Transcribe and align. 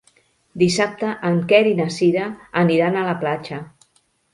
Dissabte 0.63 1.11
en 1.29 1.37
Quer 1.53 1.61
i 1.75 1.75
na 1.83 1.89
Cira 2.01 2.27
aniran 2.67 3.03
a 3.05 3.09
la 3.13 3.19
platja. 3.25 3.67